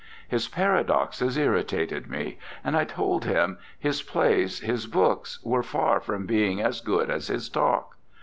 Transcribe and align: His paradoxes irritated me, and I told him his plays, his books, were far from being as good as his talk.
His 0.27 0.47
paradoxes 0.47 1.37
irritated 1.37 2.09
me, 2.09 2.39
and 2.63 2.75
I 2.75 2.85
told 2.85 3.23
him 3.25 3.59
his 3.77 4.01
plays, 4.01 4.61
his 4.61 4.87
books, 4.87 5.37
were 5.43 5.61
far 5.61 5.99
from 5.99 6.25
being 6.25 6.59
as 6.59 6.81
good 6.81 7.11
as 7.11 7.27
his 7.27 7.49
talk. 7.49 7.95